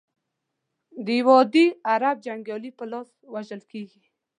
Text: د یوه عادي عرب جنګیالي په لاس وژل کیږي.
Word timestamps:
د 1.05 1.07
یوه 1.19 1.33
عادي 1.39 1.65
عرب 1.91 2.17
جنګیالي 2.25 2.71
په 2.77 2.83
لاس 2.91 3.09
وژل 3.33 3.61
کیږي. 3.71 4.03